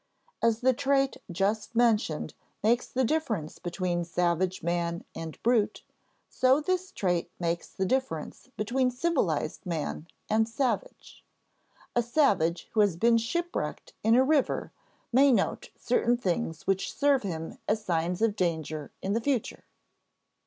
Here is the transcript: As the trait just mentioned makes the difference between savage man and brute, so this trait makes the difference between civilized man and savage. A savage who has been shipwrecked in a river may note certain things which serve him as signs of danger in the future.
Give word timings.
As 0.41 0.61
the 0.61 0.73
trait 0.73 1.17
just 1.31 1.75
mentioned 1.75 2.33
makes 2.63 2.87
the 2.87 3.03
difference 3.05 3.59
between 3.59 4.03
savage 4.03 4.63
man 4.63 5.03
and 5.13 5.37
brute, 5.43 5.83
so 6.27 6.59
this 6.59 6.91
trait 6.91 7.29
makes 7.39 7.67
the 7.69 7.85
difference 7.85 8.49
between 8.57 8.89
civilized 8.89 9.63
man 9.63 10.07
and 10.27 10.49
savage. 10.49 11.23
A 11.95 12.01
savage 12.01 12.67
who 12.73 12.79
has 12.79 12.95
been 12.97 13.19
shipwrecked 13.19 13.93
in 14.01 14.15
a 14.15 14.23
river 14.23 14.71
may 15.13 15.31
note 15.31 15.69
certain 15.77 16.17
things 16.17 16.65
which 16.65 16.91
serve 16.95 17.21
him 17.21 17.59
as 17.67 17.85
signs 17.85 18.23
of 18.23 18.35
danger 18.35 18.91
in 19.03 19.13
the 19.13 19.21
future. 19.21 19.65